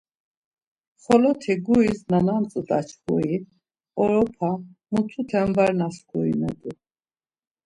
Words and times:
Xoloti 1.03 1.53
guris 1.65 1.99
na 2.11 2.19
nantzu 2.27 2.59
daçxuri, 2.69 3.35
oropa, 4.01 4.49
mutute 4.91 5.41
var 5.55 5.71
naskurinet̆u. 5.79 6.71